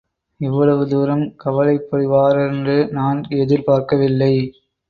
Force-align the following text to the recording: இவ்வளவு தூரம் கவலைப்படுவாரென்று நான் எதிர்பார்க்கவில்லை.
இவ்வளவு 0.39 0.83
தூரம் 0.87 1.35
கவலைப்படுவாரென்று 1.43 2.77
நான் 2.91 3.21
எதிர்பார்க்கவில்லை. 3.37 4.33